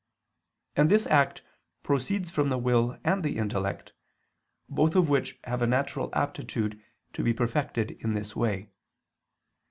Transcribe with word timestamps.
And 0.75 0.89
this 0.89 1.05
act 1.05 1.43
proceeds 1.83 2.31
from 2.31 2.47
the 2.47 2.57
will 2.57 2.97
and 3.03 3.21
the 3.23 3.37
intellect, 3.37 3.93
both 4.67 4.95
of 4.95 5.09
which 5.09 5.37
have 5.43 5.61
a 5.61 5.67
natural 5.67 6.09
aptitude 6.13 6.81
to 7.13 7.21
be 7.21 7.33
perfected 7.35 7.91
in 7.99 8.13
this 8.15 8.35
way. 8.35 8.71